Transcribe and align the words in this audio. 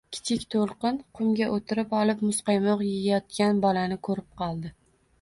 Kichik 0.15 0.45
to‘lqin 0.53 0.97
qumga 1.19 1.51
o‘tirib 1.59 1.95
olib 1.99 2.25
muzqaymoq 2.31 2.85
yeyayotgan 2.89 3.65
bolani 3.71 4.03
ko‘rib 4.09 4.31
qoldi 4.45 4.79